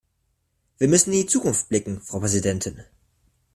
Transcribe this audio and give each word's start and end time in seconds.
Wir 0.79 0.87
müssen 0.87 1.11
in 1.13 1.19
die 1.19 1.25
Zukunft 1.27 1.69
blicken, 1.69 2.01
Frau 2.01 2.17
Präsidentin. 2.21 2.83